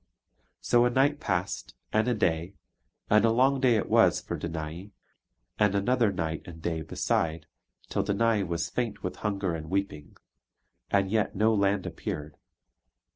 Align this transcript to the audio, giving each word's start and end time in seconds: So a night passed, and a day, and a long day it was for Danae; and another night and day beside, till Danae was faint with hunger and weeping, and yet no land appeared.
So 0.61 0.83
a 0.85 0.89
night 0.89 1.19
passed, 1.19 1.75
and 1.93 2.07
a 2.07 2.15
day, 2.15 2.55
and 3.07 3.23
a 3.23 3.29
long 3.29 3.59
day 3.61 3.75
it 3.75 3.87
was 3.87 4.19
for 4.19 4.35
Danae; 4.35 4.89
and 5.59 5.75
another 5.75 6.11
night 6.11 6.41
and 6.47 6.59
day 6.59 6.81
beside, 6.81 7.45
till 7.87 8.01
Danae 8.01 8.41
was 8.41 8.67
faint 8.71 9.03
with 9.03 9.17
hunger 9.17 9.53
and 9.53 9.69
weeping, 9.69 10.17
and 10.89 11.11
yet 11.11 11.35
no 11.35 11.53
land 11.53 11.85
appeared. 11.85 12.37